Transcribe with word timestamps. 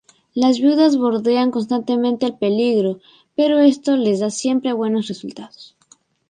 Las 0.33 0.59
Viudas 0.59 0.97
bordean 0.97 1.51
constantemente 1.51 2.25
el 2.25 2.35
peligro, 2.35 2.97
pero 3.35 3.59
esto 3.59 3.97
les 3.97 4.19
da 4.19 4.31
siempre 4.31 4.73
buenos 4.73 5.07
resultados. 5.09 5.77